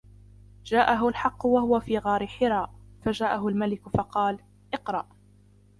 [0.65, 2.73] جَاءَهُ الْحَقُّ وَهُوَ فِي غَارِ حِرَاءٍ،
[3.05, 4.39] فَجَاءَهُ الْمَلَكُ فَقَالَ:
[4.73, 5.07] اقْرَأْ.